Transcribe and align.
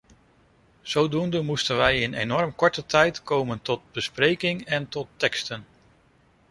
Zodoende 0.83 1.41
moesten 1.41 1.75
wij 1.77 2.01
in 2.01 2.13
enorm 2.13 2.55
korte 2.55 2.85
tijd 2.85 3.23
komen 3.23 3.61
tot 3.61 3.81
bespreking 3.91 4.65
en 4.65 4.89
tot 4.89 5.07
teksten. 5.15 5.65